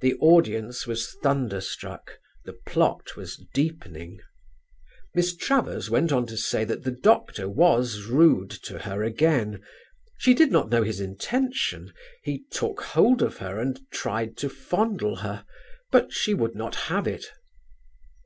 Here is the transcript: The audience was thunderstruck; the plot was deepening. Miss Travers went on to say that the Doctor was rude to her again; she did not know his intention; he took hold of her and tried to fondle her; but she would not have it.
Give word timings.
The 0.00 0.14
audience 0.14 0.86
was 0.86 1.12
thunderstruck; 1.22 2.18
the 2.46 2.54
plot 2.54 3.16
was 3.18 3.38
deepening. 3.52 4.18
Miss 5.14 5.36
Travers 5.36 5.90
went 5.90 6.10
on 6.10 6.24
to 6.28 6.38
say 6.38 6.64
that 6.64 6.84
the 6.84 6.90
Doctor 6.90 7.46
was 7.46 8.04
rude 8.04 8.48
to 8.62 8.78
her 8.78 9.02
again; 9.02 9.62
she 10.16 10.32
did 10.32 10.50
not 10.50 10.70
know 10.70 10.84
his 10.84 11.00
intention; 11.02 11.92
he 12.22 12.44
took 12.50 12.80
hold 12.80 13.20
of 13.20 13.36
her 13.36 13.60
and 13.60 13.78
tried 13.90 14.38
to 14.38 14.48
fondle 14.48 15.16
her; 15.16 15.44
but 15.92 16.14
she 16.14 16.32
would 16.32 16.54
not 16.54 16.74
have 16.88 17.06
it. 17.06 17.26